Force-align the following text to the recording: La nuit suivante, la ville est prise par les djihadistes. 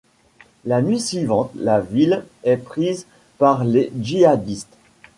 La 0.65 0.81
nuit 0.81 0.99
suivante, 0.99 1.51
la 1.53 1.79
ville 1.79 2.25
est 2.43 2.57
prise 2.57 3.05
par 3.37 3.63
les 3.63 3.91
djihadistes. 3.99 4.75